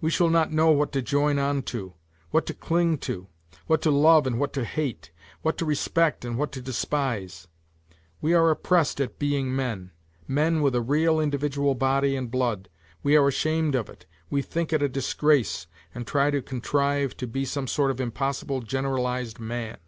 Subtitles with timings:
[0.00, 1.94] We shall not know what to join on to,
[2.30, 3.26] what to cling to,
[3.66, 5.10] what to love and what to hate,
[5.42, 7.48] what to respect and what to despise.
[8.20, 9.90] We are oppressed at being men
[10.28, 12.68] men with a real individual body and blood,
[13.02, 17.26] we are ashamed of it, we think it a disgrace and try to contrive to
[17.26, 19.78] be some sort of impossible generalized man.